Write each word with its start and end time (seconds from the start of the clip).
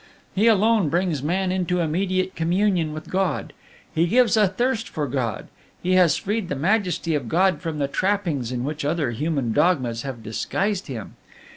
He 0.33 0.47
alone 0.47 0.89
brings 0.89 1.21
man 1.21 1.51
into 1.51 1.79
immediate 1.79 2.35
communion 2.35 2.91
with 2.91 3.07
God, 3.11 3.53
he 3.93 4.07
gives 4.07 4.35
a 4.35 4.47
thirst 4.47 4.89
for 4.89 5.05
God, 5.05 5.47
he 5.83 5.93
has 5.93 6.17
freed 6.17 6.49
the 6.49 6.55
majesty 6.55 7.13
of 7.13 7.29
God 7.29 7.61
from 7.61 7.77
the 7.77 7.87
trappings 7.87 8.51
in 8.51 8.63
which 8.63 8.83
other 8.83 9.11
human 9.11 9.53
dogmas 9.53 10.01
have 10.01 10.23
disguised 10.23 10.87
Him. 10.87 11.13